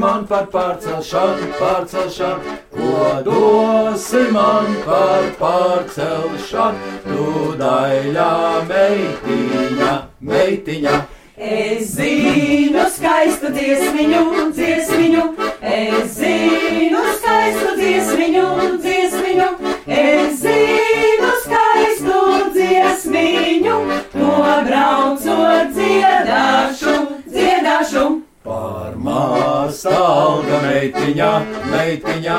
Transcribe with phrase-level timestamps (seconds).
[0.00, 2.56] Man par pārcelšanu, pārcelšanu?
[2.74, 6.92] Ko dosi man par pārcelšanu?
[7.06, 8.34] Tu daļā
[8.70, 9.94] meitiņa,
[10.30, 11.00] meitiņa.
[11.40, 14.24] Es zinu skaistu dziesmiņu,
[14.56, 15.22] dziesmiņu,
[15.64, 18.46] es zinu skaistu dziesmiņu,
[18.84, 19.48] dziesmiņu,
[19.86, 22.20] es zinu skaistu
[22.56, 23.76] dziesmiņu,
[24.12, 24.34] to
[24.68, 26.98] braucot dziedāšu,
[27.32, 28.29] dziedāšu.
[28.70, 31.28] Par māstalga meitiņa,
[31.72, 32.34] meitiņa,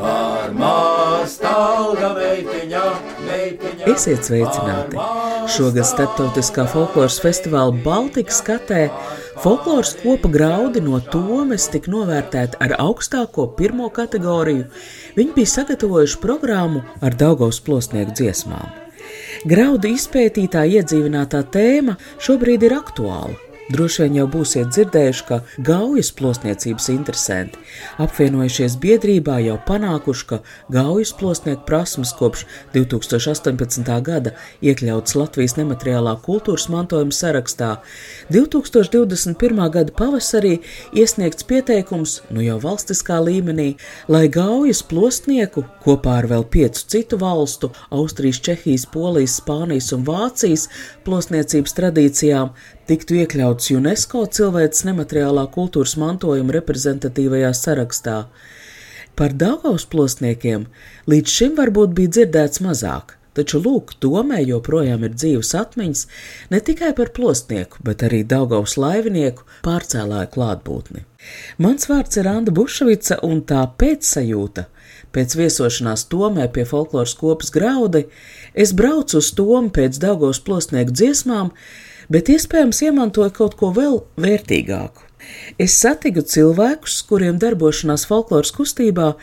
[0.00, 2.80] par māstalga meitiņa,
[3.28, 3.86] meitiņa.
[3.92, 4.98] Esiet sveicināti!
[5.54, 8.80] Šogad Startautiskā folkloras festivāla Baltika skatē
[9.44, 14.66] folkloras kopa graudi no Tomes tika novērtēti ar augstāko pirmo kategoriju.
[15.14, 18.74] Viņi bija sagatavojuši programmu ar Daugavas plosnieku dziesmām.
[19.46, 23.45] Graudu izpētītā iedzīvinātā tēma šobrīd ir aktuāla.
[23.66, 27.58] Droši vien jau būsiet dzirdējuši, ka gaujas plosniecības interesanti
[27.98, 30.38] apvienojušies biedrībā jau panākuši, ka
[30.70, 32.44] gaujas plosnieku prasmes kopš
[32.76, 33.90] 2018.
[34.06, 37.72] gada iekļauts Latvijas nemateriālā kultūras mantojuma sarakstā.
[38.30, 39.58] 2021.
[39.74, 40.60] gada pavasarī
[40.94, 43.72] iesniegts pieteikums, nu jau valstiskā līmenī,
[44.06, 50.68] lai gaujas plosnieku kopā ar vēl piecu citu valstu- Austrijas, Čehijas, Polijas, Spānijas un Vācijas
[51.02, 52.54] plosniecības tradīcijām
[52.86, 58.16] tiktu iekļauts UNESCO cilvēces nemateriālā kultūras mantojuma reprezentatīvajā sarakstā.
[59.16, 60.66] Par Daugavas plosniekiem
[61.10, 66.04] līdz šim varbūt bija dzirdēts mazāk, taču lūk, tomē joprojām ir dzīves atmiņas
[66.52, 71.06] ne tikai par plosnieku, bet arī Daugavas laivinieku pārcēlāju klātbūtni.
[71.58, 74.68] Mans vārds ir Anna Bušvica, un tā pēcsajūta
[75.16, 78.04] pēc viesošanās Tomē pie folkloras kopas graudi,
[78.54, 81.50] es braucu uz Tomu pēc Daugavas plosnieku dziesmām,
[82.12, 85.06] bet iespējams iemantoju kaut ko vēl vērtīgāku.
[85.58, 89.14] Es satiku cilvēkus, kuriem darbošanās folkloras kustībā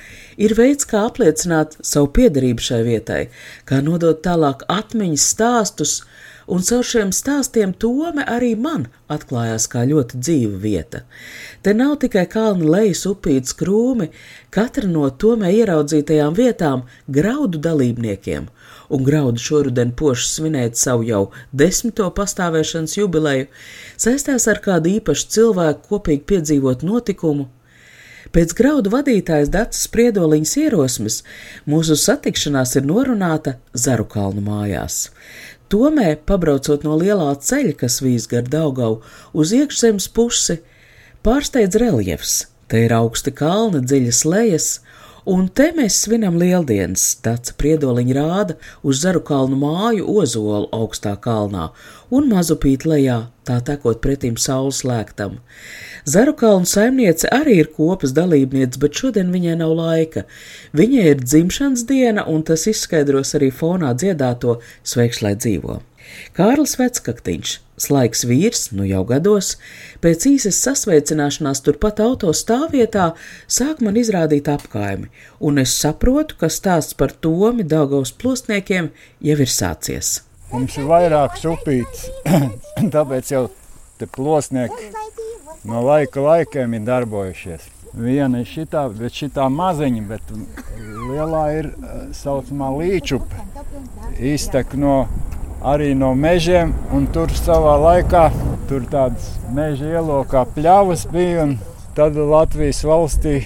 [0.42, 3.22] ir veids, kā apliecināt savu piedarību šai vietai,
[3.70, 5.94] kā nodot tālāk atmiņas stāstus,
[6.48, 11.04] un caur šiem stāstiem tome arī man atklājās kā ļoti dzīva vieta.
[11.64, 14.10] Te nav tikai kalni lejas upītas krūmi,
[14.54, 18.50] katra no tomē ieraudzītajām vietām graudu dalībniekiem,
[18.94, 23.50] un graudu šoruden poši svinēt savu jau desmito pastāvēšanas jubileju,
[23.98, 27.50] saistās ar kādu īpašu cilvēku kopīgi piedzīvot notikumu.
[28.34, 31.20] Pēc graudu vadītājas Dācis Spriedoliņas ierosmes
[31.70, 35.12] mūsu satikšanās ir norunāta Zaru kalnu mājās.
[35.70, 39.02] Tomē, pabraucot no lielā ceļa, kas vīs gar Daugavu
[39.38, 40.60] uz iekšzemes pusi,
[41.26, 42.34] pārsteidz reliefs.
[42.70, 44.68] Te ir augsti kalni, dziļas lejas,
[45.26, 47.06] un te mēs svinam lieldienas.
[47.24, 51.70] Tāds priedoliņa rāda uz Zaru kalnu māju ozolu augstā kalnā
[52.14, 55.40] un mazupīt lejā, tā tekot pretim saules lēktam.
[56.10, 60.26] Zaru kalnu saimniece arī ir kopas dalībniece, bet šodien viņai nav laika.
[60.76, 65.80] Viņai ir dzimšanas diena, un tas izskaidros arī fonā dziedāto sveikš, lai dzīvo.
[66.38, 69.56] Kārlis Vecaktiņš, slaiks vīrs, nu jau gados,
[70.04, 73.12] pēc īsas sasveicināšanās turpat auto stāvvietā
[73.48, 78.92] sāk man izrādīt apkaimi, un es saprotu, ka stāsts par Tomi Daugavas plosniekiem
[79.22, 80.22] jau ir sācies.
[80.54, 82.08] Mums ir vairākas upītes,
[82.96, 83.48] tāpēc jau
[83.98, 84.92] te plosnieki
[85.64, 87.70] no laika laikiem ir darbojušies.
[87.94, 88.66] Viena ir šī,
[88.98, 90.32] bet šī maziņa, bet
[91.10, 91.70] lielā ir
[92.18, 93.44] saucamā līčupe.
[94.18, 94.96] Iztek no
[95.64, 96.74] arī no mežiem,
[97.16, 98.28] tur savā laikā
[98.68, 101.48] tur tādas meža ielokā pļavas bija,
[101.96, 103.42] tad Latvijas valstī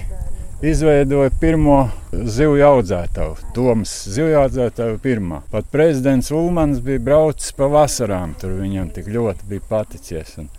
[0.64, 1.78] izveidoja pirmo
[2.12, 5.42] zivju audzētāju, Tomas zivju audzētāju pirmā.
[5.52, 10.34] Pat prezidents Ulmans bija braucis pa vasarām, tur viņam tik ļoti bija paticies.
[10.42, 10.50] Un,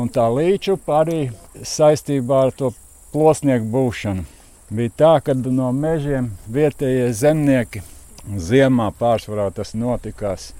[0.00, 1.20] un tā līčupa arī
[1.62, 2.72] saistībā ar to
[3.14, 4.26] plosnieku būšanu.
[4.74, 7.84] Bija tā, ka no mežiem vietējie zemnieki
[8.24, 10.52] ziemā pārsvarā tas notikās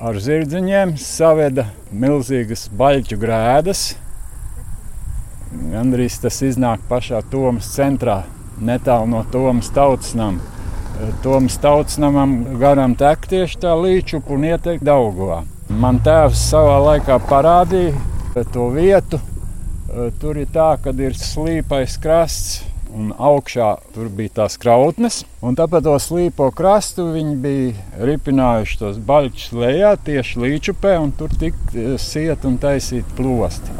[0.00, 3.82] ar zirdziņiem saveda milzīgas baļķu grēdas.
[5.50, 8.22] Gandrīz tas iznāk pašā Tomas centrā,
[8.64, 10.38] netālu no Tomas tautsnam.
[11.24, 15.42] Tomas tautsnamam garām tek tieši tā līčupa un ietek Daugavā.
[15.68, 19.20] Man tēvs savā laikā parādīja to vietu.
[20.20, 22.60] Tur ir tā, ka ir slīpais krasts,
[22.94, 25.22] un augšā tur bija tās krautnes.
[25.44, 31.32] Un tāpēc to slīpo krastu viņi bija ripinājuši tos baļķus lejā tieši līčupē, un tur
[31.40, 33.78] tika siet un taisīt plosti.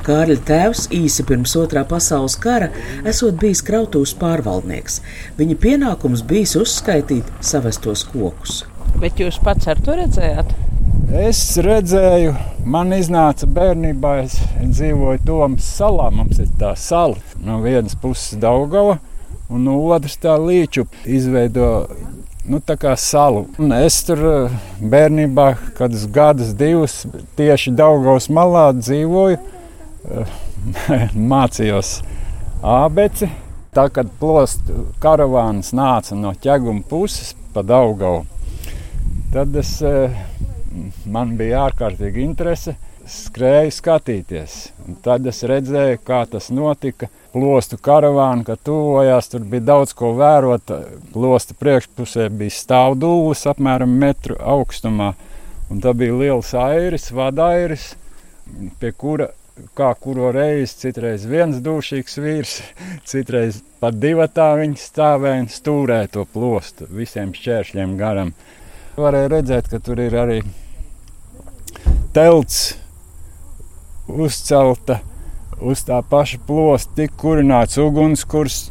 [0.00, 2.70] Kārļa tēvs īsi pirms otrā pasaules kara
[3.06, 5.02] esot bijis krautūs pārvaldnieks.
[5.36, 8.64] Viņa pienākums bijis uzskaitīt savestos kokus.
[9.00, 10.69] Bet jūs pats ar to redzējāt?
[11.10, 12.36] Es redzēju,
[12.70, 16.04] man iznāca bērnībā, es dzīvoju Tomas salā.
[16.14, 19.00] Mums ir tā sala no vienas puses Daugava,
[19.50, 21.88] un no otras tā līčupa izveido
[22.46, 22.60] nu,
[22.94, 23.48] salu.
[23.58, 24.22] Un es tur
[24.78, 27.00] bērnībā, kad es gadus, divus
[27.34, 29.42] tieši Daugavas malā dzīvoju,
[31.34, 31.92] mācījos
[32.62, 33.32] abeci.
[33.74, 38.22] Tā kad plostu karavāns nāca no ķeguma puses pa Daugavu,
[39.34, 39.76] tad es,
[41.06, 42.76] man bija ārkārtīgi interese
[43.10, 44.56] skrēju skatīties.
[44.86, 47.10] Un tad es redzēju, kā tas notika.
[47.30, 50.72] Plostu karavāna, kad tuvojās, tur bija daudz ko vērot.
[51.14, 55.12] Plosta priekšpusē bija stāvdūlis apmēram metru augstumā.
[55.70, 57.92] Un tā bija liels airis, vadairis,
[58.82, 59.30] pie kura
[59.76, 62.54] kā kuru reizi, citreiz viens dušīgs vīrs,
[63.10, 68.34] citreiz pat divi tā viņi stāvēja un stūrēja to plostu visiem šķēršļiem garam.
[69.00, 70.40] Varēja redzēt, ka tur ir arī
[72.14, 72.74] telts
[74.10, 75.00] uzcelta
[75.60, 78.68] uz tā paša plosta, tik kurināts ugunskurs.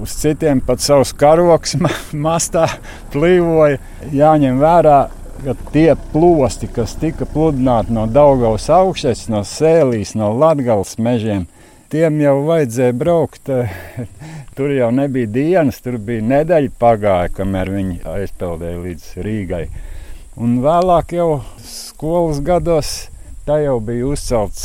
[0.00, 1.74] Uz citiem pat savs karoks
[2.26, 2.68] mastā
[3.10, 3.80] plīvoja.
[4.14, 4.98] Jāņem vērā,
[5.44, 11.48] ka tie plosti, kas tika pludināti no Daugavas augšas, no Sēlīs, no Latgales mežiem,
[11.90, 13.50] tiem jau vajadzēja braukt.
[14.56, 19.62] Tur jau nebija dienas, tur bija nedēļa pagāja, kamēr viņi aizpeldēja līdz Rīgai.
[20.36, 21.40] Un vēlāk jau
[22.00, 22.90] skolas gados
[23.44, 24.62] tā jau bija uzcelts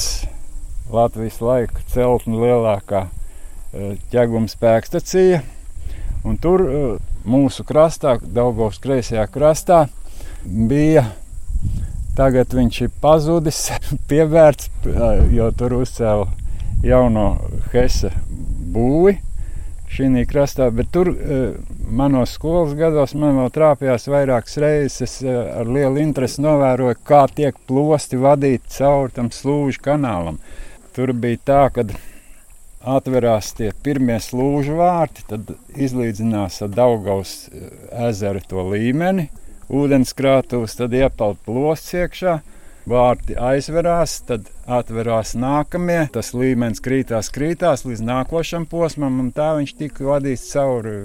[0.87, 3.01] Latvijas laika celtne lielākā
[4.13, 5.41] ķeguma spēkstacija.
[6.23, 6.63] Un tur
[7.27, 9.81] mūsu krastā, Daugavas kreisajā krastā,
[10.45, 11.09] bija.
[12.15, 13.65] Tagad viņš ir pazudis,
[14.13, 14.71] pievērts,
[15.35, 16.29] jo tur uzcēla
[16.87, 17.27] jauno
[17.73, 18.13] Hesse
[18.77, 19.17] būvi
[19.91, 20.71] šī krastā.
[20.71, 21.11] Bet tur
[21.89, 25.01] manos skolas gados man vēl trāpījās vairākas reizes.
[25.05, 30.39] Es ar lielu interesi novēroju, kā tiek plosti vadīti cauri tam slūžu kanālam.
[30.95, 31.85] Tur bija tā, ka
[32.95, 37.37] atverās tie pirmie slūžu vārti, tad izlīdzinās ar Daugaus
[38.09, 39.29] ezeru to līmeni
[39.73, 42.39] ūdenskrātuves, tad iepeld plosts iekšā.
[42.85, 46.07] Vārti aizverās, tad atverās nākamie.
[46.13, 50.95] Tas līmenis krītās, krītās līdz nākošam posmam, un tā viņš tika vadīts cauri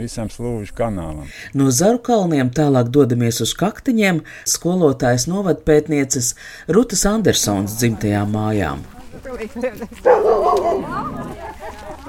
[0.00, 1.28] visam slūžu kanālam.
[1.54, 6.34] No Zaru kalniem tālāk dodamies uz kaktiņiem skolotājas novadpētnieces
[6.68, 8.84] Rutas Andersons dzimtajām mājām.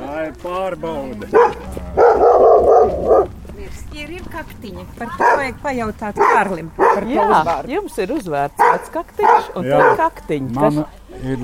[0.02, 1.28] Tā ir pārbaude
[3.96, 4.86] ir, ir kaktiņi.
[4.98, 6.72] Par to vajag pajautāt Kārlim.
[7.12, 10.58] Jā, jums ir uzvārds pats kaktiņš un Jā, kaktiņš.
[10.58, 11.01] Man kas...
[11.26, 11.42] ir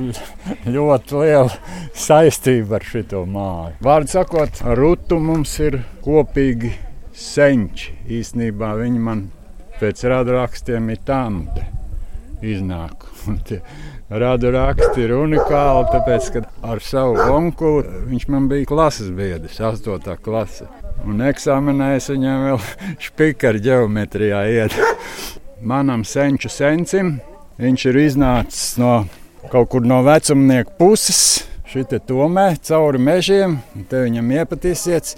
[0.67, 1.53] ļoti liela
[1.95, 3.77] saistība ar šo māju.
[3.85, 6.73] Vārdu sakot, ar Rutu mums ir kopīgi
[7.17, 7.93] senči.
[8.19, 9.27] Īsnībā viņi man
[9.79, 11.67] pēc radu rakstiem ir tamte
[12.41, 13.07] iznāk.
[14.07, 20.13] Radu raksti ir unikāli, tāpēc, ka ar savu onkuli viņš man bija klases biedrs, 8.
[20.23, 20.69] klase.
[21.07, 22.61] Un eksāmenē es viņam vēl
[23.07, 24.77] spīķeru ģeometrijā iet.
[25.61, 27.17] Manam senču sencim
[27.57, 28.93] viņš ir iznācis no
[29.51, 31.21] kaut kur no vecumnieku puses.
[31.67, 33.57] Šī tomē cauri mežiem,
[33.89, 35.17] te viņam iepatīsies.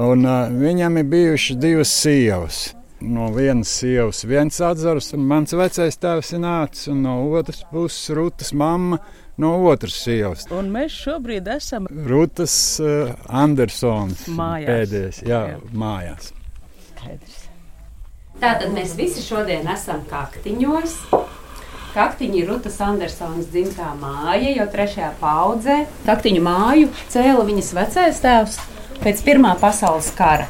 [0.00, 2.60] Un, uh, viņam ir bijušas divas sievas.
[3.00, 8.12] No vienas sievas viens atzars, un mans vecais tēvs ir nācis, un no otras puses
[8.16, 9.00] Rūtas mamma
[9.40, 10.44] no otras sievas.
[10.52, 14.68] Un mēs šobrīd esam Rūtas uh, Andersons mājās.
[14.68, 15.60] Pēdējais, jā, jā.
[15.72, 16.32] mājās.
[18.40, 20.96] Tātad mēs visi šodien esam kaktiņos.
[21.90, 25.80] Kaktiņa ir Rutas Andersons dzimtā māja jau trešajā paudzē.
[26.06, 28.58] Kaktiņu māju cēla viņas vecais tēvs
[29.00, 30.46] pēc Pirmā pasaules kara.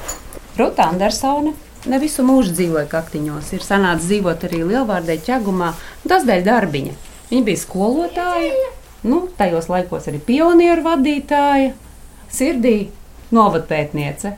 [0.59, 1.54] Ruta Andersone
[1.88, 5.70] ne visu mūžu dzīvoja kaktiņos, ir sanācis dzīvot arī Lielvārdē ķegumā,
[6.04, 6.92] tas dēļ darbiņa.
[7.30, 8.66] Viņa bija skolotāja,
[9.09, 11.73] nu, tajos laikos arī pionieru vadītāja,
[12.28, 12.90] sirdī
[13.32, 14.35] novadpētniece.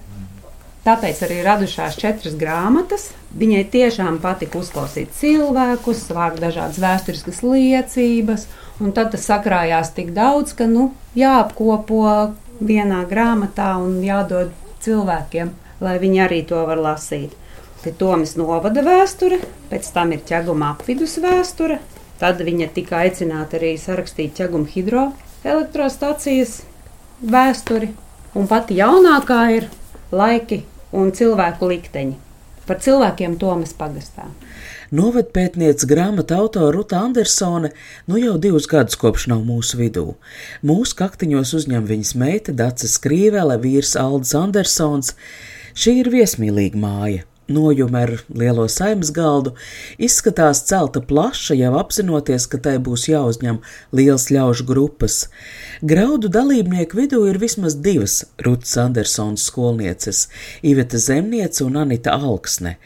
[0.87, 8.45] Tāpēc arī radušās četras grāmatas Viņai tiešām patika uzklausīt cilvēkus, vākt dažādas vēsturiskas liecības,
[8.85, 12.03] un tad tas sakrājās tik daudz, ka nu, jāapkopo
[12.61, 14.53] vienā grāmatā un jādod
[14.85, 17.33] cilvēkiem, lai viņi arī to var lasīt.
[17.83, 21.81] Te Tomas novada vēsture, pēc tam ir ķeguma apvidus vēsture.
[22.21, 26.61] Tad viņa tika aicināta arī sarakstīt ķeguma hidroelektrostacijas
[27.33, 27.89] vēsturi.
[28.39, 29.67] Un pati jaunākā ir
[30.15, 30.63] laiki
[30.93, 32.32] un cilvēku likteņi.
[32.67, 34.29] Par cilvēkiem Tomas pagastā.
[34.93, 37.73] Novedpētniece grāmatu autore Ruta Andersone
[38.07, 40.05] nu jau divus gadus kopš nav mūsu vidū.
[40.61, 45.15] Mūsu kaktiņos uzņem viņas meita Dace Skrīvele, vīrs Aldis Andersons.
[45.73, 47.25] Šī ir viesmīlīga māja.
[47.53, 49.55] Nojuma ar lielo saimnes galdu,
[49.99, 53.61] izskatās celta plaša, jau apzinoties, ka tai būs jāuzņem
[53.93, 55.19] liels ļaužu grupas.
[55.83, 60.29] Graudu dalībnieku vidū ir vismaz divas Rutas Andersons skolnieces-
[60.71, 62.77] Iveta Zemniece un Anita Alksne.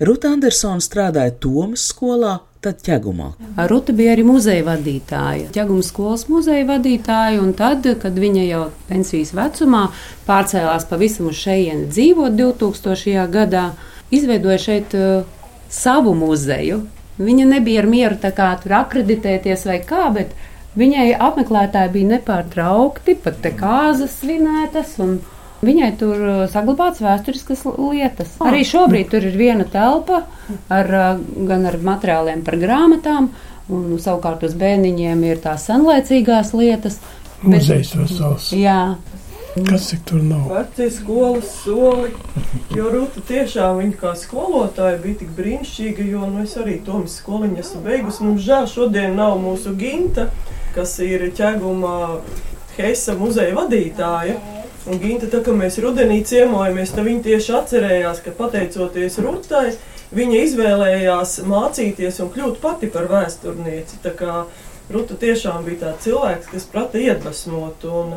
[0.00, 3.32] Ruta Andersona strādāja Tomas skolā, tad ķegumā.
[3.70, 9.32] Ruta bija arī muzeja vadītāja, ķeguma skolas muzeja vadītāja, un tad, kad viņa jau pensijas
[9.34, 9.88] vecumā
[10.28, 13.26] pārcēlās pavisam uz šejieni dzīvot 2000.
[13.34, 13.68] gadā,
[14.14, 15.24] izveidoja šeit uh,
[15.70, 16.82] savu muzeju.
[17.18, 20.36] Viņa nebija ar mieru tā kā tur akreditēties vai kā, bet
[20.78, 24.94] viņai apmeklētāji bija nepārtraukti, pat te kāzas svinētas.
[25.58, 28.36] Viņai tur uh, saglabāts vēsturiskas lietas.
[28.38, 28.52] Ah.
[28.52, 30.22] Arī šobrīd tur ir viena telpa
[30.70, 33.32] ar, uh, gan ar materiāliem par grāmatām,
[33.68, 37.00] un savukārt uz bērniņiem ir tās senlaicīgās lietas.
[37.42, 38.52] Muzejs vesels.
[38.54, 38.96] Jā,
[39.66, 40.46] Kas tik tur nav?
[40.52, 42.12] Vecie skolas soli.
[42.76, 47.58] Jo Rūta tiešām viņa kā skolotāja bija tik brīnišķīga, jo nu, es arī Tomas skoliņu
[47.62, 48.24] esmu beigusi.
[48.26, 50.28] Mums žēl šodien nav mūsu ginta,
[50.76, 52.20] kas ir ķeguma
[52.78, 54.38] Heisa muzeja vadītāja.
[54.88, 59.72] Un Ginta, tā kā mēs rudenī ciemojamies, tad viņa tieši atcerējās, ka pateicoties Rūtai,
[60.16, 64.00] viņa izvēlējās mācīties un kļūt pati par vēsturnieci.
[64.88, 67.82] Ruta tiešām bija tāds cilvēks, kas prata iedvesmot.
[67.92, 68.14] Un,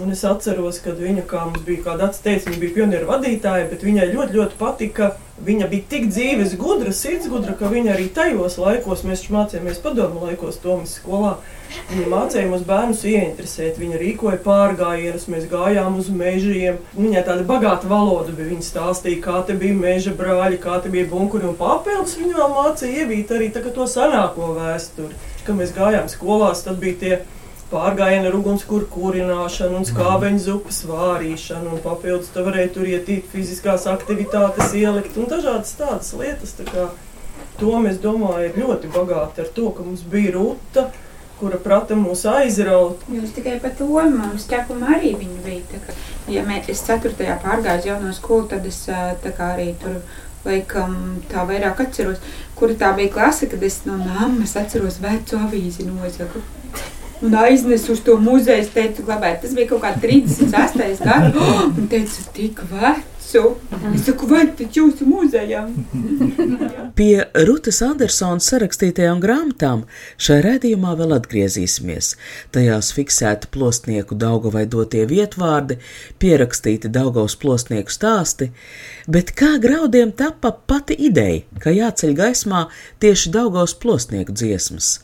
[0.00, 3.82] Un es atceros, kad viņa, kā mums bija kāda atsteigta, viņa bija pionieru vadītāja, bet
[3.84, 5.08] viņai ļoti, ļoti patika.
[5.42, 10.56] Viņa bija tik dzīves, gudra, sirdsgudra, ka viņa arī tajos laikos, mēs mācījāmies padomu laikos,
[10.62, 11.34] Tomas skolā.
[11.90, 13.76] Viņa mācīja mums bērnus ieinteresēt.
[13.82, 16.80] Viņa rīkoja pārgājienus, mēs gājām uz mežiem.
[16.96, 18.48] Viņai tāda bagāta valoda bija.
[18.54, 22.16] Viņa stāstīja, kā te bija meža brāļi, kā te bija bunkuri un papildus.
[22.22, 25.20] Viņa mācīja ievīt arī to senāko vēsturi.
[25.44, 27.14] Kad mēs gājām skolās, tad bija tie
[27.72, 33.88] pārgājiena ar ugunskura kurināšanu un skābeņu zupas vārīšanu, un papildus tam varēja tur ietīt fiziskās
[33.90, 36.54] aktivitātes, ielikt un dažādas tādas lietas.
[36.58, 36.88] Tā kā,
[37.60, 40.88] to mēs domājam, ļoti bagāti ar to, ka mums bija ruta,
[41.40, 43.02] kura prata mūs aizraut.
[43.10, 45.80] Jūs tikai par to mums ķepuma arī viņa bija.
[45.86, 45.96] Kā,
[46.30, 49.98] ja mē, es ceturtajā pārgāju jauno skolu, tad es kā arī tur
[50.44, 52.22] laikam tā vairāk atceros,
[52.58, 56.42] kura tā bija klase, kad es no mammas atceros vecu avīzi nozagu.
[57.22, 61.04] Un aiznesu uz to muzeju, es teicu, glabājiet, tas bija kaut kā 36.
[61.06, 61.38] gads.
[61.78, 62.64] Un teicu, tik
[63.32, 63.56] vecu.
[63.94, 65.64] Es saku, vai tas jūsu muzejā?
[66.98, 69.84] Pie Rutas Andersonas sarakstītajām grāmatām
[70.20, 72.14] šai redzījumā vēl atgriezīsimies.
[72.54, 75.78] Tajās fiksēti plosnieku Dauga vai dotie vietvārdi,
[76.22, 78.50] pierakstīti Daugavas plosnieku stāsti,
[79.08, 82.66] bet kā graudiem tapa pati ideja, ka jāceļ gaismā
[83.02, 84.98] tieši Daugavas plosnieku dziesmas.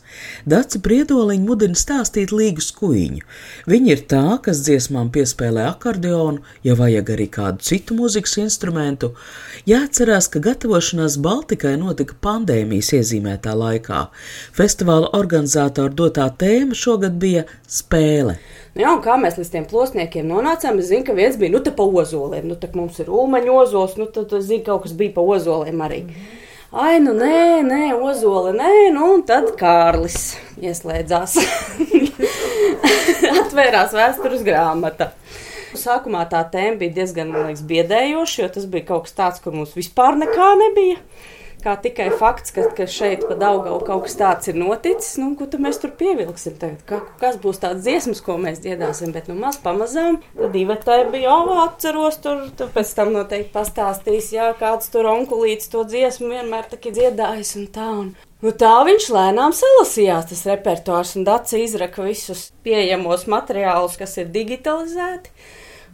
[0.49, 3.25] Daci Priedoliņa mudina stāstīt līgu skuiņu.
[3.69, 9.13] Viņa ir tā, kas dziesmām piespēlē akordeonu, ja vajag arī kādu citu mūzikas instrumentu.
[9.67, 14.09] Jāatcerās, ka gatavošanās Baltikai notika pandēmijas iezīmētā laikā.
[14.53, 18.39] Festivāla organizātora dotā tēma šogad bija spēle.
[18.75, 21.61] Nu jā, un kā mēs līdz tiem plosniekiem nonācām, es zinu, ka viens bija nu,
[21.63, 22.47] pa ozoliem.
[22.47, 25.79] Nu, tā kā mums ir ulmaņa ozols, nu, tad zinu, kaut kas bija pa ozoliem
[25.81, 26.03] arī.
[26.71, 31.39] Ai, nu nē, nē, ozole, nē, nu, un tad Kārlis ieslēdzās.
[33.41, 35.09] Atvērās vēstures grāmata.
[35.77, 39.55] Sākumā tā tēma bija diezgan man liekas, biedējoša, jo tas bija kaut kas tāds, kur
[39.55, 41.03] mums vispār nekā nebija.
[41.59, 45.43] Kā tikai fakts, ka, ka šeit pa Daugavu kaut kas tāds ir noticis, nu, ko
[45.51, 46.85] tad mēs tur pievilksim tagad?
[46.87, 50.21] Ka, kas būs tāds dziesmas, ko mēs dziedāsim, bet nu maz pamazām.
[50.37, 55.67] Tad divatai bija, o, atceros tur, tu pēc tam noteikti pastāstīs, jā, kāds tur onkulīts
[55.73, 57.91] to dziesmu vienmēr taki dziedājis un tā.
[58.05, 64.15] Un, Nu, tā viņš lēnām salasījās, tas repertuārs, un Dārsa izraka visus pieejamos materiālus, kas
[64.21, 65.33] ir digitalizēti.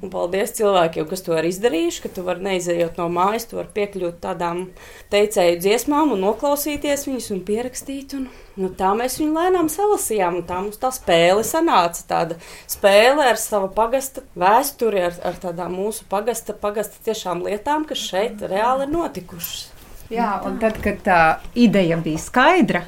[0.04, 3.72] Un paldies cilvēkiem, kas to ir izdarījuši, ka tu vari neizejot no mājas, tu vari
[3.78, 4.66] piekļūt tādām
[5.14, 8.18] teicēju dziesmām un noklausīties viņus un pierakstīt.
[8.18, 8.26] Un,
[8.60, 12.04] nu, tā mēs viņu lēnām salasījām, un tā mums tā spēle sanāca.
[12.10, 12.40] Tāda
[12.72, 18.44] spēle ar savu pagasta vēsturi, ar, ar tādām mūsu pagasta, pagasta tiešām lietām, kas šeit
[18.44, 19.72] reāli ir notikušas.
[20.14, 21.22] Jā, un tad, kad tā
[21.58, 22.84] ideja bija skaidra,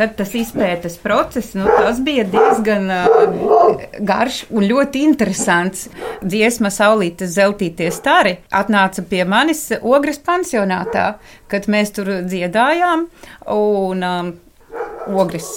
[0.00, 5.88] tad tas izpētes process, nu, tas bija diezgan uh, garš un ļoti interesants.
[6.24, 11.12] Dziesma Saulītes zeltīties stari atnāca pie manis Ogres pansionātā,
[11.52, 13.06] kad mēs tur dziedājām,
[13.52, 14.32] un um,
[15.20, 15.50] Ogres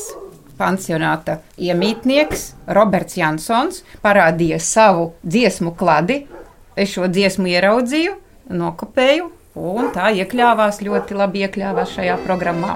[0.60, 6.24] pansionāta iemītnieks Roberts Jansons parādīja savu dziesmu kladi.
[6.76, 8.18] Es šo dziesmu ieraudzīju,
[8.60, 9.30] nokopēju,
[9.62, 12.76] un tā iekļāvās ļoti labi iekļāvās šajā programmā.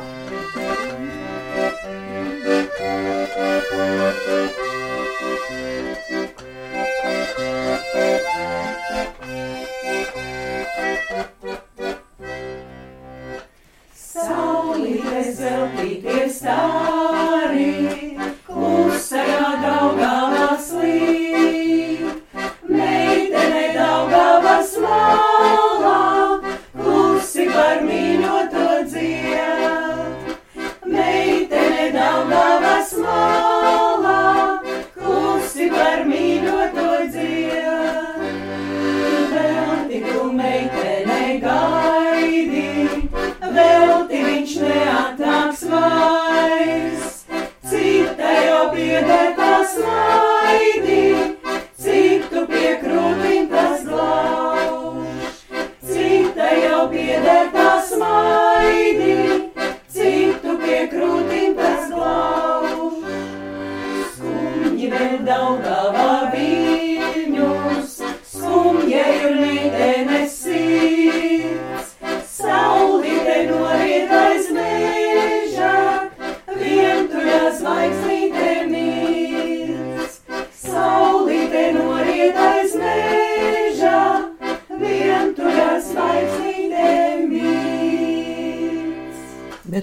[13.97, 17.71] Saulīte zeltīties stari,
[18.47, 19.46] klusajā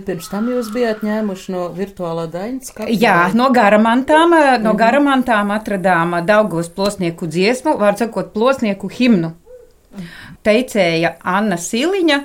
[0.05, 2.75] Bet pirms tam jūs bijāt ņēmuši no virtuālā daļas?
[2.93, 9.31] Jā, no garamantām, no garamantām atradām Daugos plosnieku dziesmu, var sakot, plosnieku himnu.
[10.45, 12.19] Teicēja Anna Siliņa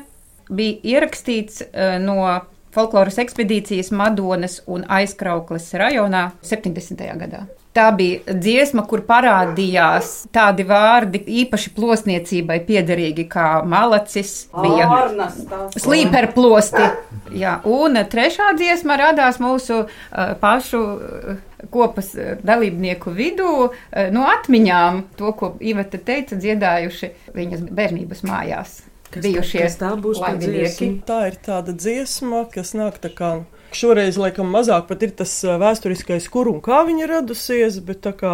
[0.51, 2.17] bija ierakstīts eh, no
[2.75, 7.07] folkloras ekspedīcijas Madonas un aizkraukles rajonā 70.
[7.23, 7.45] gadā.
[7.73, 14.87] Tā bija dziesma, kur parādījās tādi vārdi īpaši plosniecībai piederīgi kā malacis, bija
[15.77, 16.87] slīperplosti.
[17.37, 21.37] Jā, un trešā dziesma radās mūsu uh, pašu uh,
[21.69, 23.71] kopas uh, dalībnieku vidū uh,
[24.15, 28.79] no atmiņām, to, ko Iveta teica, dziedājuši viņas bērnības mājās.
[29.09, 30.89] Kas tā- bijušie kas tā būs laivinieki.
[31.05, 33.31] Tā ir tāda dziesma, kas nāk tā kā.
[33.75, 38.33] Šoreiz, laikam, mazāk pat ir tas vēsturiskais, kur un kā viņa radusies, bet tā kā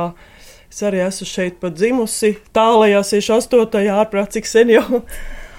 [0.72, 3.90] es arī esmu šeit pat dzimusi, tālajā 68.
[3.98, 5.02] ārprāt, cik sen jau.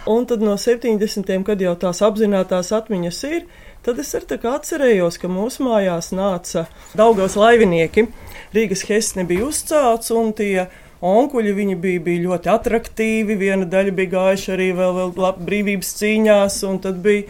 [0.06, 1.32] Un tad no 70.
[1.42, 3.46] kad jau tās apzinātās atmiņas ir,
[3.82, 8.06] tad es arī atcerējos, ka mūsu mājās nāca Daugavas laivinieki.
[8.54, 10.68] Rīgas Hesne bija uzcelts un tie
[11.02, 13.36] onkuļi bija, bija ļoti attraktīvi.
[13.40, 17.26] Viena daļa bija gājuši arī vēl, vēl brīvības cīņās, un tad bija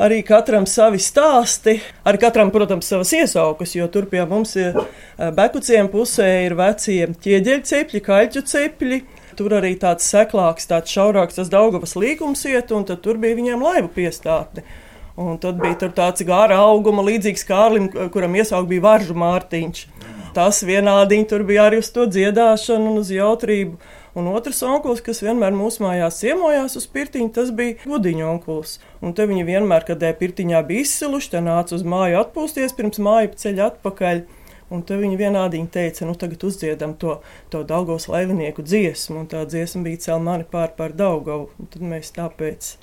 [0.00, 1.78] arī katram savi stāsti.
[2.08, 7.10] Ar katram, protams, savas iesaukas, jo tur pie mums ir eh, bekuciem pusē ir vecie
[7.12, 9.02] ķieģeļu cepļi, kaļķu cepļi.
[9.36, 13.64] Tur arī tāds seklāks, tāds šaurāks tas Daugavas līgums iet, un tad tur bija viņiem
[13.64, 14.64] laivu piestātni.
[15.16, 19.86] Un tad bija tāds gāra auguma, līdzīgs Kārlim, kuram iesaukt bija Varžu Mārtiņš.
[20.32, 23.76] Tas vienādiņi tur bija arī uz to dziedāšanu un uz jautrību.
[24.12, 28.74] Un otrs onkulis, kas vienmēr mūsu mājās ciemojās uz pirtiņu, tas bija gudiņa onkulis.
[29.00, 33.00] Un te viņi vienmēr, kad ē pirtiņā bija izsiluši, te nāca uz māju atpūsties pirms
[33.00, 34.22] māju ceļa atpakaļ.
[34.72, 37.18] Un te viņi vienādīgi teica, nu tagad uzdziedam to,
[37.52, 41.48] to Daugavas laivinieku dziesmu, un tā dziesma bija cēl mani pār par Daugavu.
[41.56, 42.74] Un tad mēs tāpēc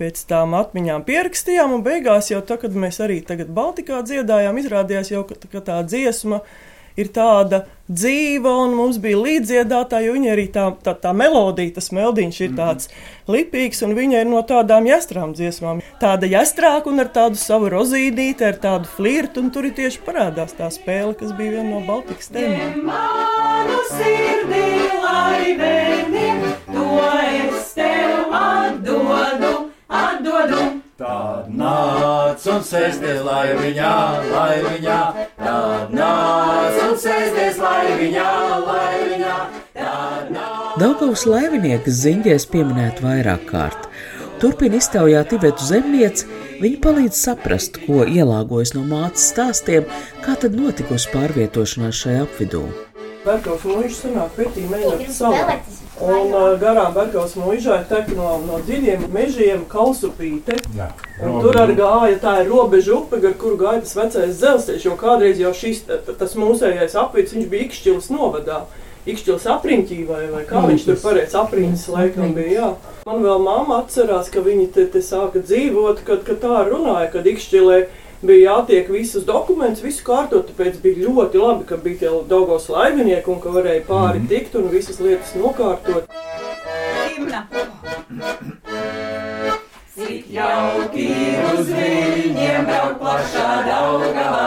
[0.00, 5.12] pēc tām atmiņām pierakstījām, un beigās jau tā, kad mēs arī tagad Baltikā dziedājām, izrādījās
[5.12, 6.71] jau, ka, ka tā dziesma ir
[7.12, 12.40] tāda dzīva, un mums bija līdziedātāji, jo viņa arī tā, tā, tā melodija, tas meldiņš
[12.46, 12.88] ir tāds
[13.32, 15.82] lipīgs, un viņa ir no tādām jastrām dziesmām.
[16.00, 20.56] Tāda jastrāka un ar tādu savu rozīdīti, ar tādu flirtu, un tur ir tieši parādās
[20.58, 22.80] tā spēle, kas bija viena no Baltikas tēmām.
[22.88, 23.82] Manu
[31.02, 33.94] Tad nāc un sēsties laiviņā,
[34.28, 34.98] laiviņā,
[35.40, 38.26] tad nāc un sēsties laiviņā,
[38.68, 39.32] laiviņā.
[40.78, 43.90] Daugavas laiviniekas ziņģēs pieminēt vairāk kārt.
[44.38, 46.30] Turpina iztaujāt Ivetu zemnieci,
[46.62, 49.90] viņa palīdz saprast, ko ielāgojas no mācas stāstiem,
[50.22, 52.62] kā tad notikusi pārvietošanās šajā apvidū.
[53.26, 55.81] Bertolds Mūžs sanāk pretī mēģināt savu.
[56.02, 60.56] Un uh, garām Berkaus mūžai tek no, no dziļiem mežiem kalsupīte.
[60.74, 60.88] Jā,
[61.22, 64.96] Un tur arī gāja tā ir robeža upe, gar kuru gāja tas vecais dzelzceļš, jo
[64.98, 65.84] kādreiz jau šis,
[66.18, 68.64] tas mūsējais apvidus, viņš bija Ikšķils novadā.
[69.06, 72.68] Ikšķils apriņķī vai, vai kā viņš tur pareizi apriņķis laikam bija, jā.
[73.06, 77.26] Man vēl mamma atcerās, ka viņi te, te sāka dzīvot, kad, kad tā runāja, kad
[77.26, 77.80] Ikšķilē
[78.26, 83.32] bija jātiek visus dokumentus, visu kārtot, tāpēc bija ļoti labi, ka bija tie Daugos laivinieki
[83.34, 86.06] un ka varēja pāri tikt un visas lietas nokārtot.
[87.12, 87.46] Himna.
[89.92, 94.46] Cik jauki ir uz viņiem braukt plašā daugavā,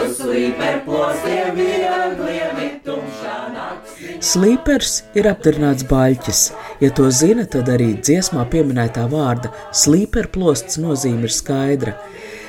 [0.00, 4.00] uz slīperplostiem viegliem ir tumšā nakts.
[4.32, 6.40] Slīpers ir apdarināts baļķis.
[6.82, 11.94] Ja to zina, tad arī dziesmā pieminētā vārda slīperplosts nozīme ir skaidra.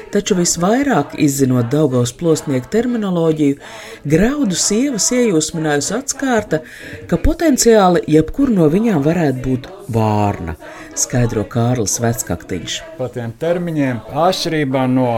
[0.09, 3.59] Taču visvairāk izzinot Daugaus plosnieku terminoloģiju,
[4.09, 6.61] graudu sievas iejūsminājusi atskārta,
[7.09, 10.57] ka potenciāli jebkur no viņām varētu būt vārna,
[10.97, 12.79] skaidro Kārlis Vecaktiņš.
[12.97, 15.13] Par tiem termiņiem atšķirībā no,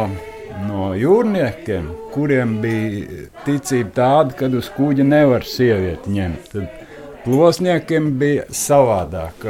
[0.67, 6.51] no jūrniekiem, kuriem bija ticība tāda, ka uz kuģa nevar sievieti ņemt.
[6.51, 9.47] Tad plosniekiem bija savādāk.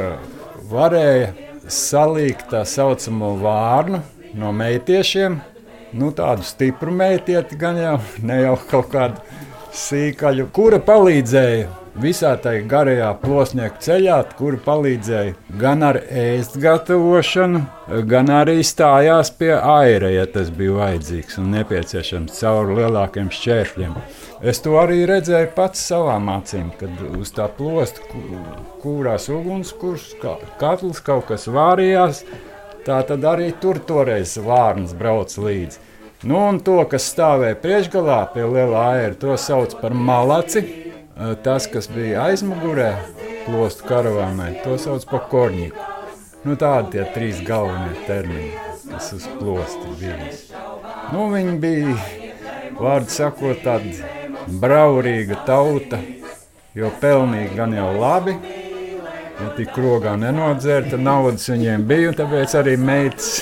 [0.70, 1.34] Varēja
[1.66, 4.06] salikt tā saucamo vārnu
[4.38, 5.40] no meitiešiem.
[5.92, 9.40] Nu, tādu stipru meitieti, gan jau ne jau kaut kādu
[9.76, 11.68] sīkaļu, kura palīdzēja
[12.00, 17.64] visā tajā garajā plosnieku ceļā, kura palīdzēja gan ar ēst gatavošanu,
[18.08, 23.98] gan arī stājās pie aira, ja tas bija vajadzīgs un nepieciešams cauri lielākiem šķēršļiem.
[24.42, 28.02] Es to arī redzēju pats savām acīm, kad uz tā plosta,
[28.82, 30.14] kurās ugunskurs,
[30.62, 32.24] katls kaut kas vārījās.
[32.86, 35.78] Tā tad arī tur toreiz vārns brauc līdzi.
[36.26, 40.62] Nu, un to, kas stāvēja priekšgalā pie lielā aira, to sauc par malaci.
[41.46, 42.92] Tas, kas bija aizmugurē,
[43.46, 45.88] plostu karavānai, to sauc par korņiku.
[46.46, 48.50] Nu, tādi tie trīs galvenie termini,
[48.88, 50.32] kas uz plosta bija.
[51.14, 51.94] Nu, viņi bija,
[52.80, 54.10] vārdu sakot, tāda
[54.62, 56.02] braurīga tauta,
[56.78, 58.38] jo pelnīja gan jau labi,
[59.42, 63.42] Ja tik krogā nenodzēra, tad naudas viņiem bija, un tāpēc arī meitas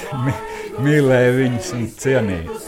[0.86, 2.60] mīlēja viņus un cienīja.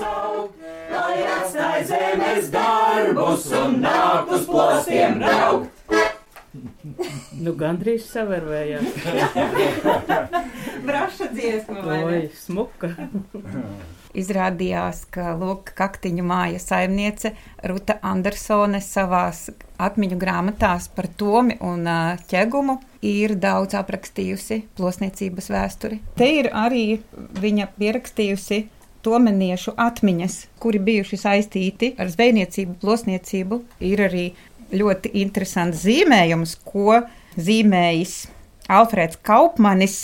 [0.91, 5.80] Lai atstāj zemes darbus un nāk uz plostiem braukt.
[6.51, 8.87] Nu, gandrīz savērvējās.
[10.87, 12.17] Braša dziesma, vai ne?
[12.35, 12.89] Smuka.
[14.17, 17.31] Izrādījās, ka Lūk, kaktiņu mājas saimniece
[17.71, 19.45] Ruta Andersone savās
[19.79, 21.87] atmiņu grāmatās par Tomi un
[22.27, 26.01] ķegumu ir daudz aprakstījusi plosniecības vēsturi.
[26.19, 26.99] Te ir arī
[27.39, 28.65] viņa pierakstījusi
[29.01, 33.61] tomeniešu atmiņas, kuri bijuši saistīti ar zvejniecību, plosniecību.
[33.87, 34.25] Ir arī
[34.75, 37.01] ļoti interesants zīmējums, ko
[37.37, 38.15] zīmējis
[38.71, 40.03] Alfrēds Kaupmanis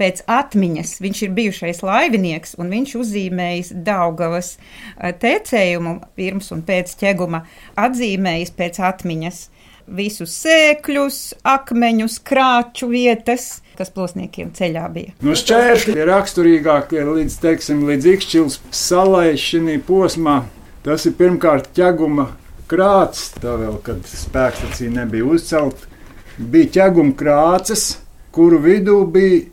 [0.00, 0.96] pēc atmiņas.
[1.02, 7.44] Viņš ir bijušais laivinieks, un viņš uzzīmējis Daugavas eh, tecējumu pirms un pēc ķeguma,
[7.78, 9.42] atzīmējis pēc atmiņas
[9.84, 15.12] visus sēkļus, akmeņus, krāču vietas, kas plosniekiem ceļā bija.
[15.24, 20.42] No šķēršļi ir raksturīgākie līdz, teiksim, līdz ikšķils salai šī posmā.
[20.84, 22.30] Tas ir pirmkārt ķeguma
[22.70, 25.90] krāts, tā vēl, kad spēkstacija nebija uzcelta.
[26.38, 27.98] Bija ķeguma krāces,
[28.34, 29.44] kuru vidū bija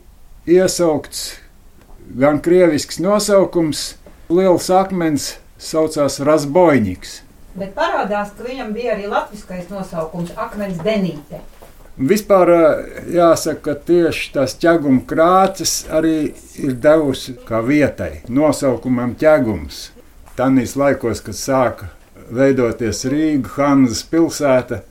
[0.50, 1.36] iesaukts
[2.18, 3.92] gan krievisks nosaukums,
[4.32, 7.20] liels akmens saucās Rasboņiks.
[7.54, 11.42] Bet parādās, ka viņam bija arī latviskais nosaukums- akmens denīte.
[11.98, 12.48] Vispār
[13.12, 19.90] jāsaka, ka tieši tās ķeguma krāces arī ir devusi kā vietai nosaukumam ķegums.
[20.36, 21.90] Tanīs laikos, kad sāka
[22.30, 24.82] veidoties Rīga, Hanzas pilsēta,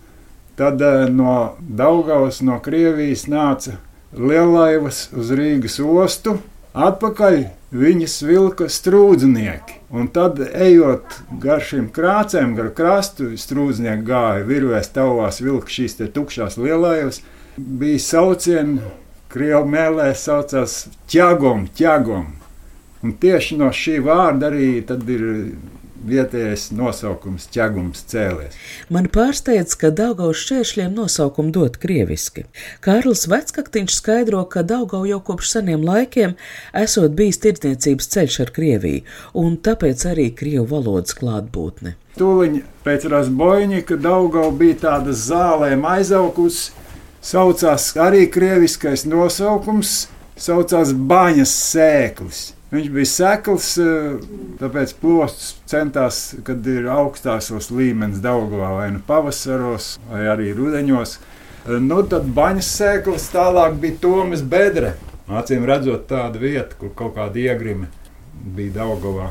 [0.59, 3.77] tad ā, no Daugavas, no Krievijas nāca
[4.17, 6.39] lielaivas uz Rīgas ostu.
[6.71, 7.41] Atpakaļ
[7.75, 9.79] viņas vilka strūdznieki.
[9.91, 16.55] Un tad, ejot gar šīm krācēm, gar krastu, strūdznieki gāja virvēs, tavās vilka šīs tukšās
[16.59, 17.19] lielaivas.
[17.57, 18.79] Bija saucieni,
[19.31, 22.29] krievu mēlē saucās ķagom, ķagom.
[23.01, 25.27] Un tieši no šī vārda arī ir
[26.07, 28.57] vietējais nosaukums ķegums cēlies.
[28.93, 32.45] Man pārsteidz, ka Daugaus šķēršļiem nosaukumu dot krieviski.
[32.83, 36.35] Kārlis Vecaktiņš skaidro, ka Daugau jau kopš seniem laikiem
[36.77, 39.03] esot bijis tirdzniecības ceļš ar Krieviju,
[39.37, 41.95] un tāpēc arī Krievu valodas klātbūtne.
[42.19, 46.71] Tūliņ pēc Rasboņika Daugau bija tāda zālēm aizaugus,
[47.23, 52.41] saucās arī krieviskais nosaukums, saucās baņas sēklis.
[52.71, 54.15] Viņš bija sekls, eh,
[54.61, 61.17] tāpēc plostus centās, kad ir augstākos līmenis Daugavā, vai nu pavasaros, vai arī rudeņos,
[61.61, 64.95] Nu, tad baņas sēklas tālāk bija Tomas bedre.
[65.29, 67.85] Acīm redzot, tāda vieta, kur kaut kāda iegrima
[68.33, 69.27] bija Daugavā.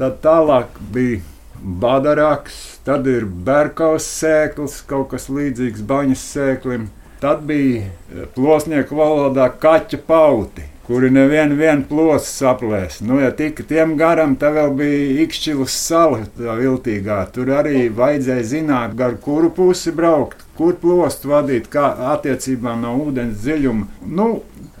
[0.00, 1.20] Tad tālāk bija
[1.62, 6.88] badarāks, tad ir bērkaus sēklis, kaut kas līdzīgs baņas sēklim.
[7.22, 12.98] Tad bija eh, plosnieku valodā kaķa pauti, kuri nevienu vien plosu saplēs.
[13.00, 17.22] Nu, ja tika tiem garam, tad vēl bija ikšķilas sala, tā viltīgā.
[17.32, 23.40] Tur arī vajadzēja zināt, gar kuru pusi braukt, kur plostu vadīt, kā attiecībā no ūdens
[23.40, 23.88] dziļuma.
[24.04, 24.28] Nu,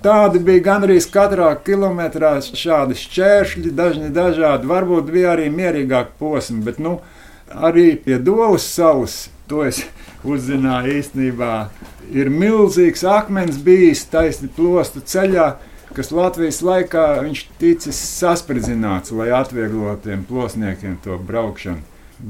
[0.02, 4.66] Tādi bija gandrīz katrā kilometrā šādi šķēršļi, dažni dažādi.
[4.66, 6.96] Varbūt bija arī mierīgāk posmi, bet nu,
[7.54, 9.84] arī pie Dolas salas to es
[10.26, 11.52] uzzināju īstenībā.
[12.12, 15.52] Ir milzīgs akmens bijis taisni plostu ceļā,
[15.96, 21.82] kas Latvijas laikā viņš ticis saspridzināts, lai atvieglotu tiem plosniekiem to braukšanu.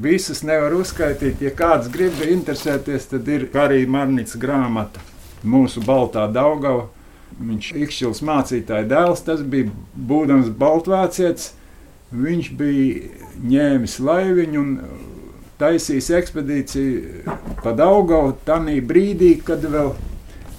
[0.03, 1.43] Visus nevar uzskaitīt.
[1.43, 5.03] Ja kāds grib interesēties, tad ir arī Marnītas grāmata
[5.43, 6.87] Mūsu Baltā Daugava
[7.41, 11.53] Viņš ir Ikšķils mācītāja dēls, tas bija būdams Baltvācietis.
[12.13, 14.73] Viņš bija ņēmis laiviņu un
[15.57, 19.95] taisījis ekspedīciju pa Daugavu tanī brīdī, kad vēl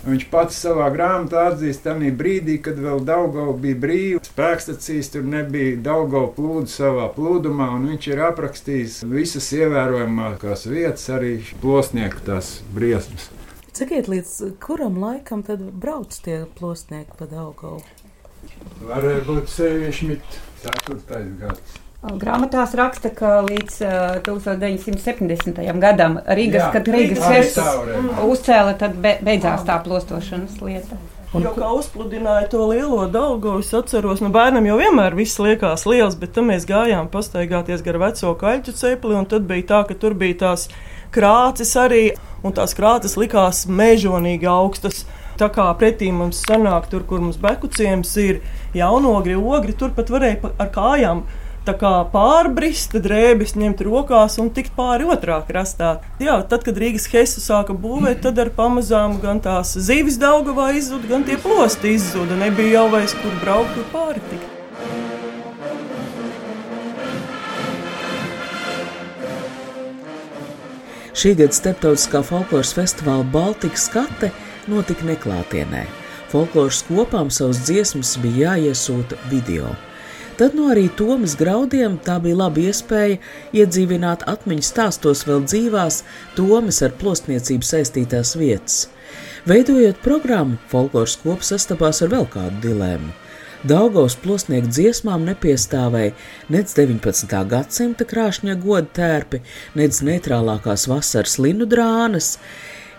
[0.07, 4.23] viņš pats savā grāmatā atzīst, tanī brīdī, kad vēl Daugava bija brīva.
[4.25, 11.37] Spēkstacijas tur nebija Daugava plūdu savā plūdumā, un viņš ir aprakstījis visas ievērojamākās vietas, arī
[11.63, 13.31] plosnieku tās briesmas.
[13.75, 17.81] Sakiet, līdz kuram laikam tad brauc tie plosnieki pa Daugavu?
[18.85, 21.25] Varēja būt 64.
[21.41, 21.84] gads.
[22.05, 25.61] Grāmatās raksta, ka līdz uh, 1970.
[25.81, 27.71] gadam Rīgas, Jā, kad Rīgas Hesas
[28.27, 30.99] uzcēla, tad be, beidzās tā plostošanas lieta.
[31.35, 35.41] Un, jo kā uzpludināja to lielo daugu, es atceros, no nu, bērnam jau vienmēr viss
[35.43, 39.81] liekas liels, bet tad mēs gājām pastaigāties gar veco kaļķu cepli, un tad bija tā,
[39.89, 40.69] ka tur bija tās
[41.15, 42.05] krācis arī
[42.45, 45.07] un tās krātas likās mežonīgi augstas.
[45.41, 48.39] Tā kā pretī mums sanāk, tur, kur mums bekuciems ir
[48.77, 51.25] jaunogri, ogri, tur pat varēja ar kājām
[51.73, 56.01] pārbrist, drēbes ņemt rokās un tikt pāri otrā krastā.
[56.21, 61.09] Jā, tad, kad Rīgas hesu sāka būvēt, tad ar pamazām gan tās zivis daugavā izzuda,
[61.09, 62.37] gan tie plosti izzuda.
[62.37, 64.51] Nebija jau vairs kur braukt, kur pāri tikt.
[71.15, 74.33] Šī gada starptautiskā folkloras festivāla Baltika skate
[74.69, 75.87] notika neklātienē.
[76.33, 79.71] Folkloras kopām savus dziesmas bija jāiesūta video.
[80.35, 83.21] Tad no arī Tomas graudiem tā bija laba iespēja
[83.55, 86.01] iedzīvināt atmiņu stāstos vēl dzīvās
[86.35, 88.81] Tomas ar plostniecību saistītās vietas.
[89.47, 93.13] Veidojot programmu, folkloras kops sastapās ar vēl kādu dilemmu.
[93.65, 96.17] Daugos plosnieku dziesmām nepiestāvēja
[96.53, 97.31] nec 19.
[97.49, 99.41] gadsimta krāšņa goda tērpi,
[99.79, 102.35] nec neitrālākās vasaras linu drānas,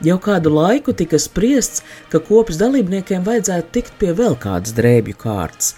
[0.03, 1.79] Jau kādu laiku tika spriests,
[2.11, 5.69] ka kopas dalībniekiem vajadzētu tikt pie vēl kādas drēbju kārtas,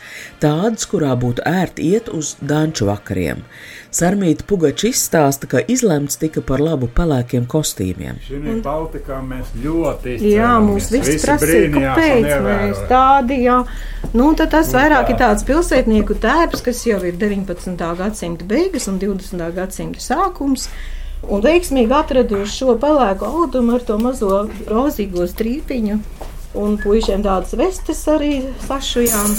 [0.42, 3.44] tādas, kurā būtu ērti iet uz danču vakariem.
[3.94, 8.18] Sarmīta Pugačs izstāsta, ka izlemts tika par labu pelēkiem kostīmiem.
[8.26, 10.34] Šī Baltikā mēs ļoti izcēlamies.
[10.34, 13.62] Jā, mums viss Visi prasīja, kāpēc mēs tādi, jā.
[14.18, 17.90] Nu, tad tas vairāk ir tāds pilsētnieku tēps, kas jau ir 19.
[18.02, 19.50] gadsimta beigas un 20.
[19.56, 20.72] gadsimta sākums
[21.26, 26.00] un veiksmīgi atraduši šo pelēku audumu ar to mazo rozīgo strīpiņu.
[26.58, 29.36] Un puišiem tādas vestes arī sašujām.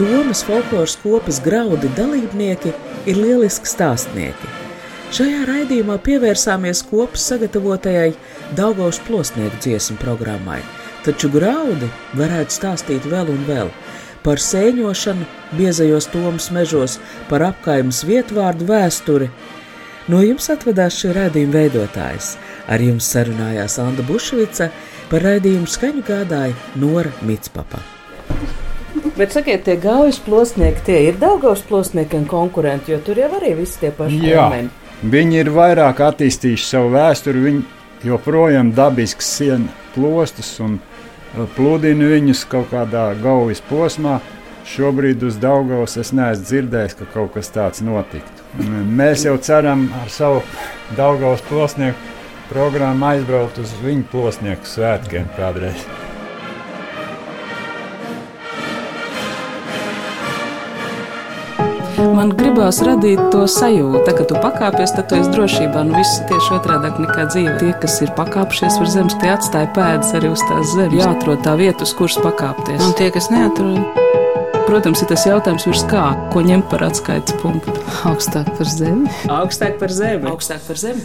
[0.00, 2.72] Tomas folkloras kopas graudi dalībnieki
[3.06, 4.48] ir lieliski stāstnieki.
[5.12, 8.14] Šajā raidījumā pievērsāmies kopas sagatavotajai
[8.56, 10.62] Daugaus plosnieku dziesmu programmai,
[11.04, 13.72] taču graudi varētu stāstīt vēl un vēl
[14.24, 15.26] par sēņošanu
[15.58, 16.98] biezajos tomas mežos,
[17.30, 19.30] par apkaimes vietvārdu vēsturi.
[20.10, 22.36] No jums atvedās šī raidījuma veidotājs.
[22.70, 24.70] Ar jums sarunājās Anna Bušvica,
[25.10, 27.82] par raidījumu skaņu gādāja Nora Mitspapa.
[29.16, 33.80] Bet sakiet, tie gaujas plosnieki, tie ir Daugavas plosniekiem konkurenti, jo tur jau arī visi
[33.82, 34.70] tie paši ķermeni.
[35.12, 37.62] Viņi ir vairāk attīstījuši savu vēsturi, viņi
[38.06, 40.78] joprojām dabisks sienu plostus un
[41.56, 44.20] pludina viņus kaut kādā gaujas posmā.
[44.68, 48.46] Šobrīd uz Daugavas es neesmu dzirdējis, ka kaut kas tāds notiktu.
[49.00, 50.44] Mēs jau ceram ar savu
[50.94, 51.98] Daugavas plosnieku
[52.52, 55.86] programmu aizbraukt uz viņu plosnieku svētkiem kādreiz.
[62.02, 65.84] Man gribās radīt to sajūtu, ka tu pakāpies, tad tu esi drošībā.
[65.86, 67.56] Nu, viss ir tieši otrādi nekā dzīve.
[67.62, 70.98] Tie, kas ir pakāpšies uz zemes, tie atstāja pēdas arī uz tās zemes.
[70.98, 72.82] Jāatrod tā vieta, uz kuras pakāpties.
[72.82, 74.02] Un tie, kas neatrod,
[74.62, 77.74] Protams, ir tas jautājums, virs kā, ko ņemt par atskaites punktu.
[78.08, 79.10] Augstāk par zemi.
[79.26, 80.30] Augstāk par zemi.
[80.30, 81.02] Augstāk par zemi.